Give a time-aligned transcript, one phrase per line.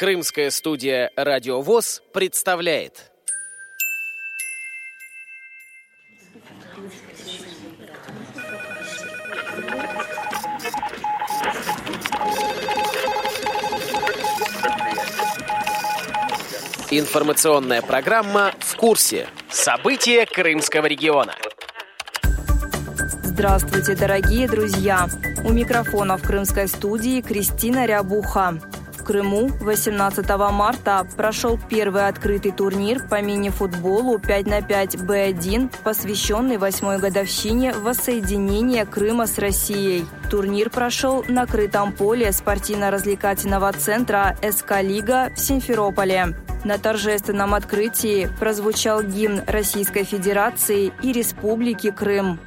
[0.00, 3.12] Крымская студия «Радиовоз» представляет.
[16.90, 19.28] Информационная программа «В курсе».
[19.50, 21.34] События Крымского региона.
[23.22, 25.10] Здравствуйте, дорогие друзья!
[25.44, 28.58] У микрофона в крымской студии Кристина Рябуха.
[29.10, 37.00] Крыму 18 марта прошел первый открытый турнир по мини-футболу 5 на 5 Б1, посвященный восьмой
[37.00, 40.06] годовщине воссоединения Крыма с Россией.
[40.30, 46.36] Турнир прошел на крытом поле спортивно-развлекательного центра СК «Лига» в Симферополе.
[46.62, 52.38] На торжественном открытии прозвучал гимн Российской Федерации и Республики Крым.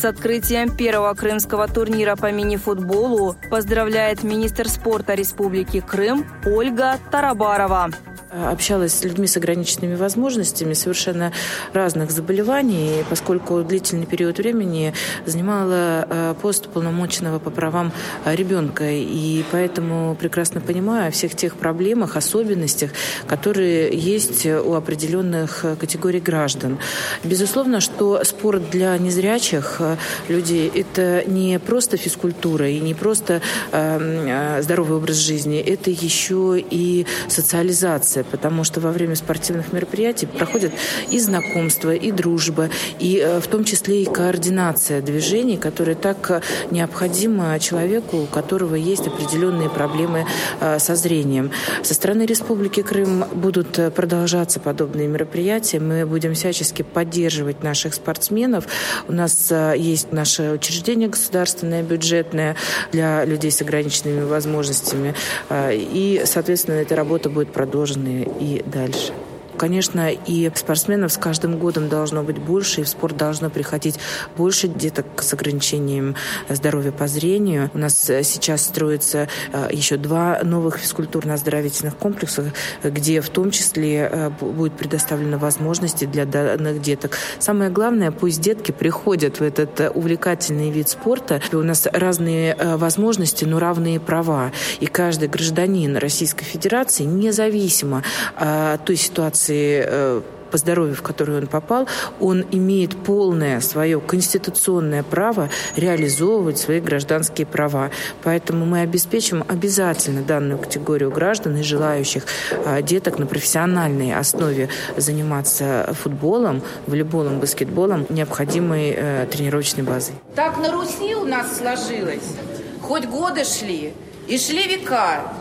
[0.00, 7.90] С открытием первого крымского турнира по мини-футболу поздравляет министр спорта Республики Крым Ольга Тарабарова
[8.30, 11.32] общалась с людьми с ограниченными возможностями, совершенно
[11.72, 14.94] разных заболеваний, поскольку длительный период времени
[15.26, 17.92] занимала э, пост полномоченного по правам
[18.24, 18.84] ребенка.
[18.88, 22.90] И поэтому прекрасно понимаю о всех тех проблемах, особенностях,
[23.26, 26.78] которые есть у определенных категорий граждан.
[27.24, 29.96] Безусловно, что спорт для незрячих э,
[30.28, 33.42] людей– это не просто физкультура и не просто
[33.72, 40.26] э, здоровый образ жизни, это еще и социализация интеграция, потому что во время спортивных мероприятий
[40.26, 40.72] проходят
[41.10, 46.40] и знакомства, и дружба, и э, в том числе и координация движений, которая так э,
[46.70, 50.26] необходима человеку, у которого есть определенные проблемы
[50.60, 51.50] э, со зрением.
[51.82, 55.80] Со стороны Республики Крым будут продолжаться подобные мероприятия.
[55.80, 58.64] Мы будем всячески поддерживать наших спортсменов.
[59.08, 62.56] У нас есть наше учреждение государственное, бюджетное
[62.92, 65.14] для людей с ограниченными возможностями.
[65.50, 69.12] И, соответственно, эта работа будет продолжена и дальше.
[69.60, 74.00] Конечно, и спортсменов с каждым годом должно быть больше, и в спорт должно приходить
[74.38, 76.16] больше деток с ограничением
[76.48, 77.70] здоровья по зрению.
[77.74, 84.30] У нас сейчас строится э, еще два новых физкультурно-оздоровительных комплекса, где в том числе э,
[84.40, 87.18] будет предоставлена возможности для данных деток.
[87.38, 91.42] Самое главное, пусть детки приходят в этот э, увлекательный вид спорта.
[91.52, 94.52] У нас разные возможности, но равные права.
[94.80, 98.02] И каждый гражданин Российской Федерации, независимо
[98.36, 101.86] от той ситуации, ситуации э, по здоровью, в которую он попал,
[102.18, 107.90] он имеет полное свое конституционное право реализовывать свои гражданские права.
[108.24, 115.94] Поэтому мы обеспечим обязательно данную категорию граждан и желающих э, деток на профессиональной основе заниматься
[116.02, 120.14] футболом, волейболом, баскетболом необходимой э, тренировочной базой.
[120.34, 122.36] Так на Руси у нас сложилось,
[122.82, 123.92] хоть годы шли
[124.26, 125.32] и шли века,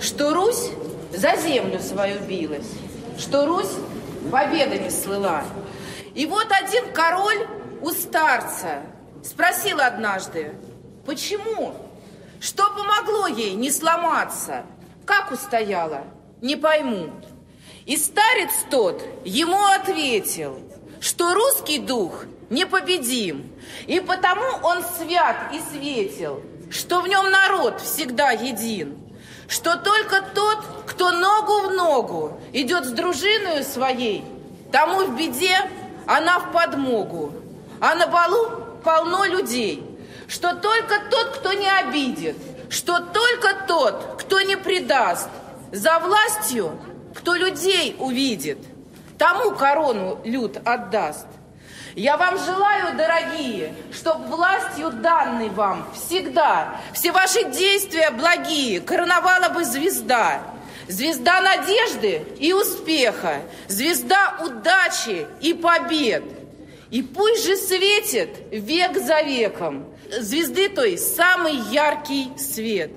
[0.00, 0.70] что Русь
[1.16, 2.66] за землю свою билась
[3.18, 3.76] что Русь
[4.30, 5.44] победами слыла.
[6.14, 7.46] И вот один король
[7.82, 8.82] у старца
[9.24, 10.54] спросил однажды,
[11.04, 11.74] почему?
[12.40, 14.64] Что помогло ей не сломаться?
[15.04, 16.04] Как устояла?
[16.40, 17.10] Не пойму.
[17.86, 20.60] И старец тот ему ответил,
[21.00, 23.50] что русский дух непобедим,
[23.86, 28.96] и потому он свят и светил, что в нем народ всегда един,
[29.48, 34.24] что только тот, кто ногу в ногу идет с дружиной своей,
[34.70, 35.56] тому в беде
[36.06, 37.32] она в подмогу,
[37.80, 38.50] а на балу
[38.84, 39.82] полно людей,
[40.28, 42.36] что только тот, кто не обидит,
[42.68, 45.30] что только тот, кто не предаст,
[45.72, 46.78] за властью,
[47.14, 48.58] кто людей увидит,
[49.16, 51.26] тому корону люд отдаст.
[51.98, 59.64] Я вам желаю, дорогие, чтоб властью данной вам всегда все ваши действия благие короновала бы
[59.64, 60.44] звезда.
[60.86, 66.22] Звезда надежды и успеха, звезда удачи и побед.
[66.92, 69.84] И пусть же светит век за веком,
[70.20, 72.92] звезды той самый яркий свет.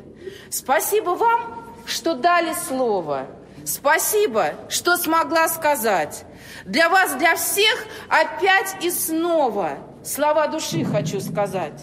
[0.52, 3.26] Спасибо вам, что дали слово.
[3.66, 6.24] Спасибо, что смогла сказать.
[6.66, 11.82] Для вас, для всех опять и снова слова души хочу сказать.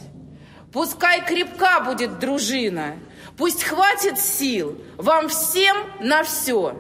[0.73, 2.97] Пускай крепка будет дружина,
[3.37, 6.75] пусть хватит сил вам всем на все.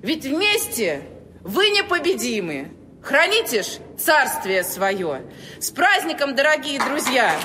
[0.00, 1.02] Ведь вместе
[1.42, 2.72] вы непобедимы.
[3.02, 3.66] Храните ж
[3.98, 5.22] царствие свое.
[5.60, 7.36] С праздником, дорогие друзья!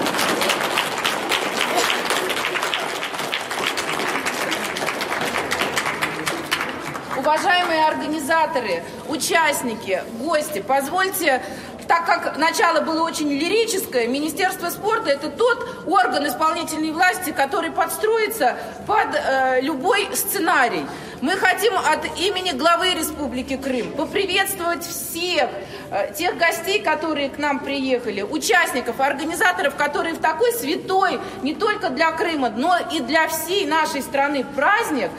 [7.30, 11.44] Уважаемые организаторы, участники, гости, позвольте
[11.88, 18.58] так как начало было очень лирическое, Министерство спорта– это тот орган исполнительной власти, который подстроится
[18.86, 20.86] под э, любой сценарий.
[21.22, 25.50] Мы хотим от имени главы Республики Крым поприветствовать всех
[25.92, 31.90] э, тех гостей, которые к нам приехали, участников, организаторов, которые в такой святой, не только
[31.90, 35.10] для Крыма, но и для всей нашей страны праздник,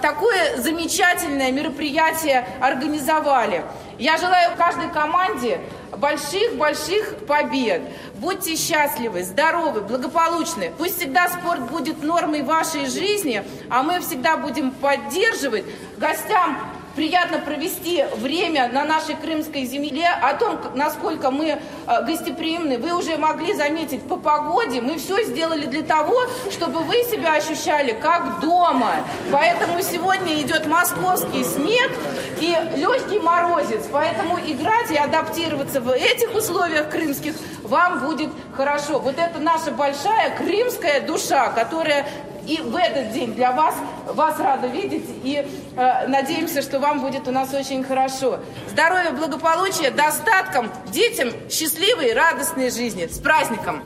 [0.00, 3.64] такое замечательное мероприятие организовали.
[3.98, 5.60] Я желаю каждой команде
[5.96, 7.82] больших-больших побед.
[8.14, 10.72] Будьте счастливы, здоровы, благополучны.
[10.78, 15.64] Пусть всегда спорт будет нормой вашей жизни, а мы всегда будем поддерживать.
[15.96, 16.56] Гостям
[16.98, 20.08] приятно провести время на нашей крымской земле.
[20.08, 21.58] О том, насколько мы э,
[22.04, 24.80] гостеприимны, вы уже могли заметить по погоде.
[24.80, 28.96] Мы все сделали для того, чтобы вы себя ощущали как дома.
[29.30, 31.92] Поэтому сегодня идет московский снег
[32.40, 33.84] и легкий морозец.
[33.92, 38.98] Поэтому играть и адаптироваться в этих условиях крымских вам будет хорошо.
[38.98, 42.06] Вот это наша большая крымская душа, которая
[42.48, 43.74] и в этот день для вас,
[44.06, 45.04] вас рада видеть.
[45.22, 45.46] И
[45.76, 48.40] э, надеемся, что вам будет у нас очень хорошо.
[48.70, 53.06] Здоровья, благополучия, достатком, детям счастливой, радостной жизни.
[53.06, 53.84] С праздником!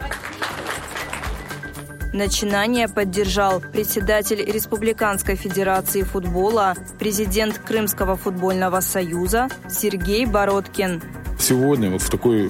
[2.12, 11.21] Начинание поддержал председатель Республиканской Федерации футбола, президент Крымского футбольного союза Сергей Бородкин.
[11.42, 12.48] Сегодня, вот в такой,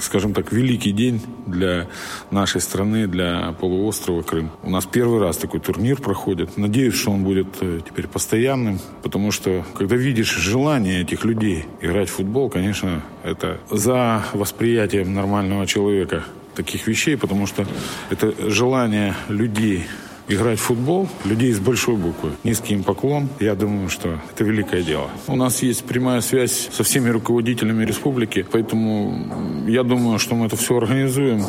[0.00, 1.88] скажем так, великий день для
[2.30, 4.52] нашей страны, для полуострова Крым.
[4.62, 6.56] У нас первый раз такой турнир проходит.
[6.56, 12.10] Надеюсь, что он будет э, теперь постоянным, потому что, когда видишь желание этих людей играть
[12.10, 16.22] в футбол, конечно, это за восприятием нормального человека
[16.54, 17.66] таких вещей, потому что
[18.08, 19.88] это желание людей
[20.28, 22.32] играть в футбол, людей с большой буквы.
[22.44, 23.28] Низкий им поклон.
[23.40, 25.10] Я думаю, что это великое дело.
[25.26, 30.56] У нас есть прямая связь со всеми руководителями республики, поэтому я думаю, что мы это
[30.56, 31.44] все организуем.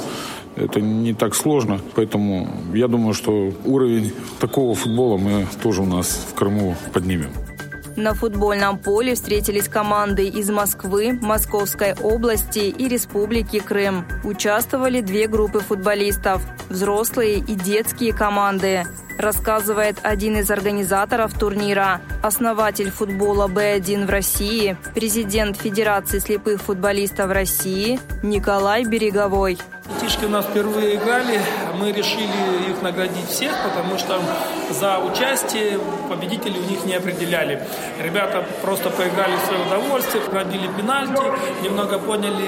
[0.55, 6.27] Это не так сложно, поэтому я думаю, что уровень такого футбола мы тоже у нас
[6.29, 7.29] в Крыму поднимем.
[7.95, 14.05] На футбольном поле встретились команды из Москвы, Московской области и Республики Крым.
[14.23, 18.85] Участвовали две группы футболистов– взрослые и детские команды
[19.17, 27.99] рассказывает один из организаторов турнира, основатель футбола Б1 в России, президент Федерации слепых футболистов России
[28.23, 29.57] Николай Береговой.
[29.99, 31.41] Детишки у нас впервые играли,
[31.77, 34.17] мы решили их наградить всех, потому что
[34.69, 35.77] за участие
[36.07, 37.61] победителей у них не определяли.
[38.01, 41.21] Ребята просто поиграли в свое удовольствие, пробили пенальти,
[41.63, 42.47] немного поняли,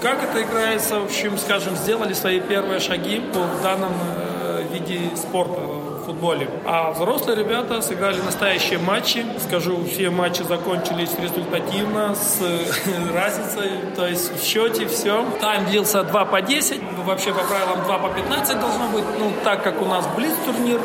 [0.00, 5.60] как это играется, в общем, скажем, сделали свои первые шаги в данном э, виде спорта
[6.08, 6.48] футболе.
[6.64, 9.26] А взрослые ребята сыграли настоящие матчи.
[9.46, 12.40] Скажу, все матчи закончились результативно, с
[13.14, 15.24] разницей, то есть в счете все.
[15.40, 19.62] Тайм длился 2 по 10, вообще по правилам 2 по 15 должно быть, ну так
[19.62, 20.80] как у нас близ турнир,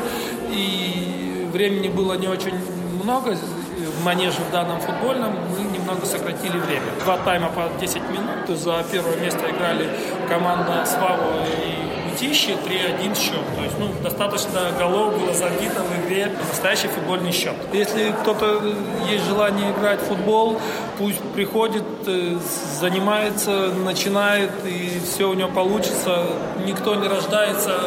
[0.52, 2.56] и времени было не очень
[3.02, 6.86] много, в манеже в данном футбольном мы немного сократили время.
[7.04, 8.60] Два тайма по 10 минут.
[8.60, 9.90] За первое место играли
[10.28, 11.73] команда Свава и
[12.14, 13.42] Мытищи 3-1 счет.
[13.58, 16.32] То есть, ну, достаточно голов было забито в игре.
[16.48, 17.56] Настоящий футбольный счет.
[17.74, 18.62] Если кто-то
[19.10, 20.62] есть желание играть в футбол,
[21.00, 22.38] пусть приходит, э,
[22.80, 26.28] занимается, начинает, и все у него получится.
[26.68, 27.80] Никто не рождается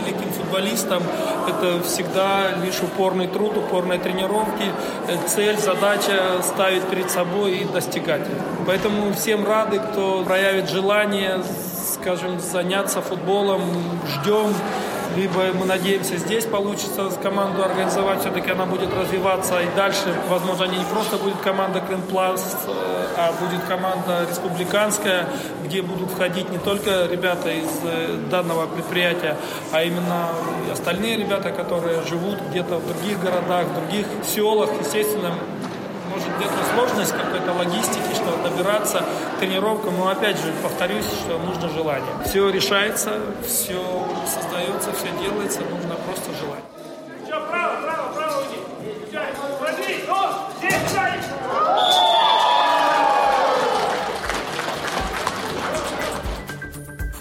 [0.00, 1.02] великим футболистом
[1.48, 4.64] это всегда лишь упорный труд, упорные тренировки,
[5.08, 8.22] э, цель, задача ставить перед собой и достигать.
[8.66, 11.42] Поэтому всем рады, кто проявит желание,
[11.82, 13.62] скажем, заняться футболом,
[14.06, 14.54] ждем.
[15.16, 19.60] Либо мы надеемся, здесь получится команду организовать, все-таки она будет развиваться.
[19.60, 22.56] И дальше, возможно, не просто будет команда Крымпласт,
[23.18, 25.28] а будет команда республиканская,
[25.64, 29.36] где будут входить не только ребята из э, данного предприятия,
[29.70, 30.28] а именно
[30.72, 35.34] остальные ребята, которые живут где-то в других городах, в других селах, естественно,
[36.22, 39.02] может где-то сложность какой-то логистики, что добираться
[39.36, 42.08] к тренировкам, но опять же повторюсь, что нужно желание.
[42.24, 43.82] Все решается, все
[44.26, 46.71] создается, все делается, нужно просто желание.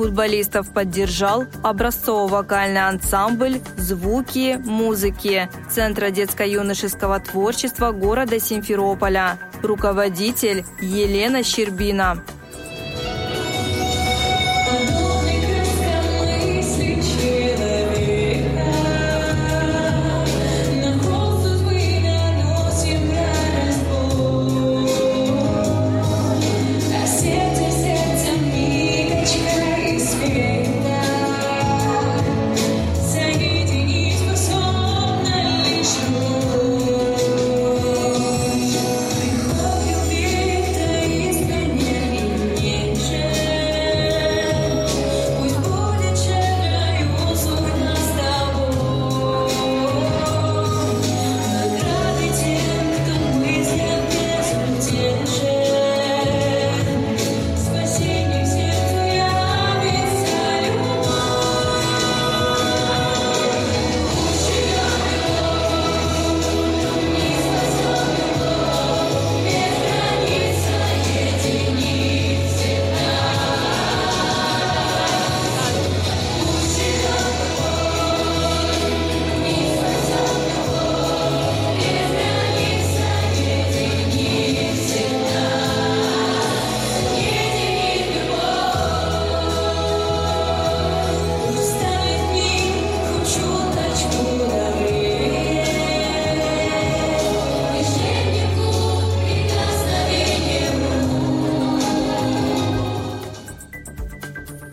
[0.01, 12.23] Футболистов поддержал образцово-вокальный ансамбль «Звуки музыки» Центра детско-юношеского творчества города Симферополя, руководитель Елена Щербина.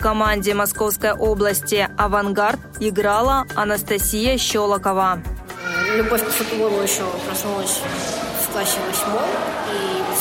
[0.09, 5.19] Команде Московской области «Авангард» играла Анастасия Щелокова.
[5.97, 7.83] Любовь к футболу еще проснулась
[8.43, 9.21] в классе восьмом.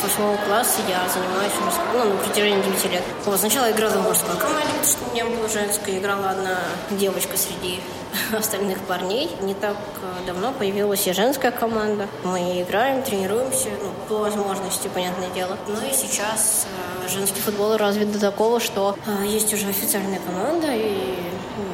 [0.08, 3.04] Восьмого класса я занимаюсь уже ну, на протяжении 9 лет.
[3.26, 6.00] Вот, сначала играла в мужской команде, потому что у меня была женская.
[6.00, 6.60] Играла одна
[6.92, 7.82] девочка среди
[8.38, 9.30] остальных парней.
[9.42, 12.08] Не так э, давно появилась и женская команда.
[12.24, 15.58] Мы играем, тренируемся, ну, по возможности, понятное дело.
[15.68, 16.68] Ну и сейчас
[17.04, 21.18] э, женский футбол развит до такого, что э, есть уже официальная команда и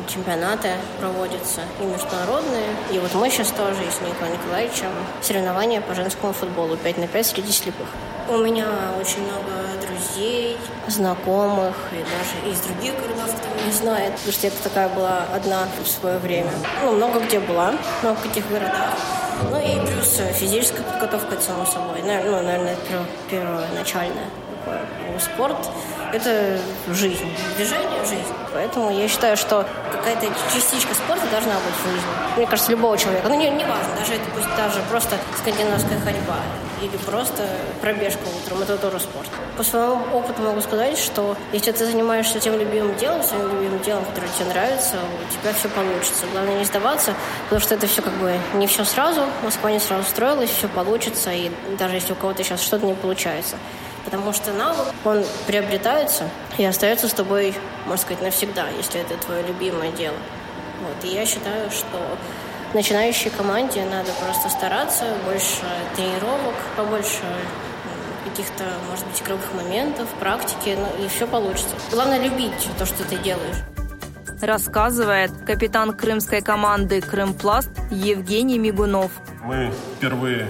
[0.07, 0.69] чемпионаты
[0.99, 2.69] проводятся, и международные.
[2.91, 4.91] И вот мы сейчас тоже с Николаем Николаевичем
[5.21, 7.87] соревнования по женскому футболу 5 на 5 среди слепых.
[8.29, 8.67] У меня
[8.99, 9.51] очень много
[9.85, 10.57] друзей,
[10.87, 14.13] знакомых и даже из других городов, кто меня знает.
[14.13, 16.51] Потому что это такая была одна в свое время.
[16.83, 18.93] Ну, много где была, много в каких городах.
[19.51, 22.01] Ну и плюс физическая подготовка, само собой.
[22.01, 24.29] Ну, наверное, это первоначальная
[25.19, 25.57] спорт–
[26.13, 26.59] это
[26.91, 28.33] жизнь, движение– жизнь.
[28.53, 32.09] Поэтому я считаю, что какая-то частичка спорта должна быть в жизни.
[32.37, 33.27] Мне кажется, любого человека.
[33.27, 36.37] Ну, не, не важно, даже это пусть даже просто скандинавская ходьба
[36.81, 37.47] или просто
[37.81, 39.27] пробежка утром, это тоже спорт.
[39.57, 44.03] По своему опыту могу сказать, что если ты занимаешься тем любимым делом, своим любимым делом,
[44.05, 46.25] которое тебе нравится, у тебя все получится.
[46.33, 47.13] Главное не сдаваться,
[47.45, 51.31] потому что это все как бы не все сразу, Москва не сразу строилась, все получится,
[51.31, 53.55] и даже если у кого-то сейчас что-то не получается,
[54.05, 57.55] Потому что навык, он приобретается и остается с тобой,
[57.85, 60.17] можно сказать, навсегда, если это твое любимое дело.
[60.81, 61.09] Вот.
[61.09, 61.99] И я считаю, что
[62.73, 65.63] начинающей команде надо просто стараться, больше
[65.95, 67.23] тренировок, побольше
[68.25, 71.75] каких-то, может быть, игровых моментов, практики, ну, и все получится.
[71.91, 73.57] Главное любить то, что ты делаешь.
[74.41, 79.11] Рассказывает капитан крымской команды «Крымпласт» Евгений Мигунов.
[79.43, 80.47] Мы впервые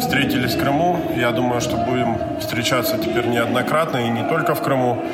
[0.00, 0.98] встретились в Крыму.
[1.16, 5.04] Я думаю, что будем встречаться теперь неоднократно и не только в Крыму.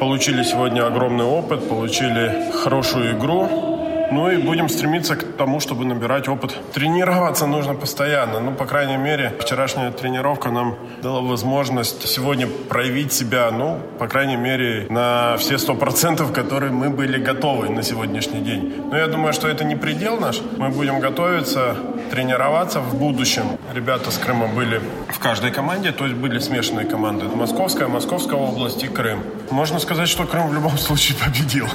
[0.00, 3.73] Получили сегодня огромный опыт, получили хорошую игру.
[4.10, 6.56] Ну и будем стремиться к тому, чтобы набирать опыт.
[6.72, 8.40] Тренироваться нужно постоянно.
[8.40, 14.36] Ну, по крайней мере, вчерашняя тренировка нам дала возможность сегодня проявить себя, ну, по крайней
[14.36, 18.74] мере, на все сто процентов, которые мы были готовы на сегодняшний день.
[18.90, 20.40] Но я думаю, что это не предел наш.
[20.58, 21.76] Мы будем готовиться,
[22.10, 23.44] тренироваться в будущем.
[23.72, 27.24] Ребята с Крыма были в каждой команде, то есть были смешанные команды.
[27.26, 29.22] Московская, Московская область и Крым.
[29.50, 31.66] Можно сказать, что Крым в любом случае победил.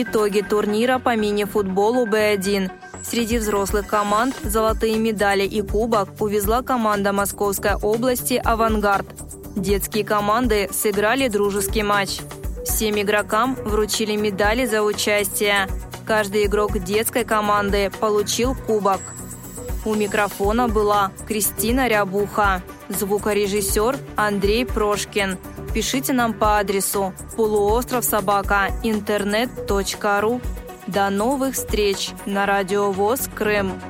[0.00, 2.70] Итоги турнира по мини-футболу Б1.
[3.02, 9.06] Среди взрослых команд золотые медали и кубок увезла команда Московской области «Авангард».
[9.56, 12.20] Детские команды сыграли дружеский матч.
[12.64, 15.66] Всем игрокам вручили медали за участие.
[16.06, 19.00] Каждый игрок детской команды получил кубок.
[19.84, 25.38] У микрофона была Кристина Рябуха, звукорежиссер Андрей Прошкин.
[25.78, 30.40] Пишите нам по адресу полуостров собака интернет.ру.
[30.88, 33.80] До новых встреч на радиовоз Крым.